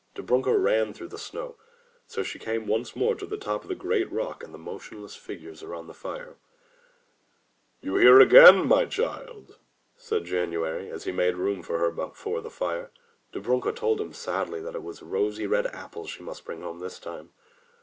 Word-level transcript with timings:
Dobrunka 0.15 0.57
ran 0.57 0.93
through 0.93 1.09
the 1.09 1.19
snow. 1.19 1.57
So 2.07 2.23
she 2.23 2.39
came 2.39 2.65
once 2.65 2.95
more 2.95 3.13
to 3.13 3.25
the 3.27 3.37
top 3.37 3.61
of 3.61 3.67
the 3.69 3.75
great 3.75 4.11
rock 4.11 4.43
and 4.43 4.51
the 4.51 4.57
motion 4.57 5.03
less 5.03 5.13
figures 5.15 5.61
around 5.61 5.85
the 5.85 5.93
fire. 5.93 6.37
149 7.81 7.85
M 7.85 7.85
Y 7.85 7.85
BOOK 7.85 7.85
HOUSE 7.85 7.85
"You 7.85 7.95
here 8.01 8.19
again, 8.19 8.67
my 8.67 8.85
child?" 9.29 9.59
said 9.97 10.25
January, 10.25 10.89
as 10.89 11.03
he 11.03 11.11
made 11.11 11.35
room 11.37 11.61
for 11.61 11.77
her 11.77 11.91
before 11.91 12.41
the 12.41 12.49
fire. 12.49 12.89
Dobrunka 13.31 13.73
told 13.75 14.01
him 14.01 14.11
sadly 14.11 14.61
it 14.61 14.81
was 14.81 15.03
rosy 15.03 15.45
red 15.45 15.67
apples 15.67 16.09
she 16.09 16.23
must 16.23 16.45
bring 16.45 16.61
home 16.63 16.79
this 16.79 16.97
time. 16.97 17.29